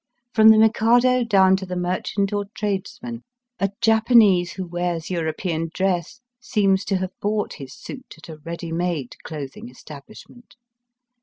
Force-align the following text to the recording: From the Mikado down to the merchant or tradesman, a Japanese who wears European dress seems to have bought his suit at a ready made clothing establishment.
From 0.33 0.49
the 0.49 0.57
Mikado 0.57 1.23
down 1.23 1.55
to 1.57 1.63
the 1.67 1.75
merchant 1.75 2.33
or 2.33 2.45
tradesman, 2.55 3.21
a 3.59 3.69
Japanese 3.81 4.53
who 4.53 4.65
wears 4.65 5.11
European 5.11 5.69
dress 5.75 6.21
seems 6.39 6.83
to 6.85 6.97
have 6.97 7.11
bought 7.21 7.53
his 7.53 7.75
suit 7.77 8.11
at 8.17 8.27
a 8.27 8.37
ready 8.39 8.71
made 8.71 9.13
clothing 9.23 9.69
establishment. 9.69 10.55